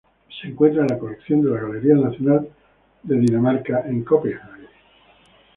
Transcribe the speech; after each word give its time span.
Se 0.41 0.47
encuentra 0.47 0.81
en 0.81 0.87
la 0.87 0.97
colección 0.97 1.43
de 1.43 1.51
la 1.51 1.61
Galería 1.61 1.93
Nacional 1.93 2.49
de 3.03 3.19
Dinamarca 3.19 3.83
en 3.85 4.03
Copenhague. 4.03 4.67